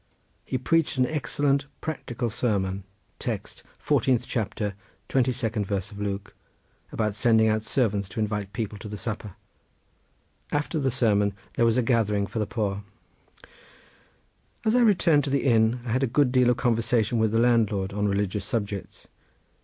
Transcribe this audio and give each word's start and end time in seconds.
He 0.43 0.57
preached 0.57 0.97
an 0.97 1.05
excellent 1.05 1.67
practical 1.79 2.31
sermon, 2.31 2.85
text 3.19 3.61
14th 3.85 4.23
chapter 4.25 4.73
22nd 5.09 5.63
verse 5.63 5.91
of 5.91 6.01
Luke, 6.01 6.33
about 6.91 7.13
sending 7.13 7.47
out 7.47 7.61
servants 7.61 8.09
to 8.09 8.19
invite 8.19 8.51
people 8.51 8.79
to 8.79 8.87
the 8.89 8.97
supper. 8.97 9.35
After 10.51 10.79
the 10.79 10.89
sermon 10.89 11.35
there 11.53 11.65
was 11.65 11.77
a 11.77 11.83
gathering 11.83 12.25
for 12.25 12.39
the 12.39 12.47
poor. 12.47 12.83
As 14.65 14.75
I 14.75 14.79
returned 14.81 15.23
to 15.25 15.29
the 15.29 15.43
inn 15.45 15.81
I 15.85 15.91
had 15.91 16.01
a 16.03 16.07
good 16.07 16.31
deal 16.31 16.49
of 16.49 16.57
conversation 16.57 17.19
with 17.19 17.31
the 17.31 17.37
landlord 17.37 17.93
on 17.93 18.07
religious 18.07 18.43
subjects. 18.43 19.07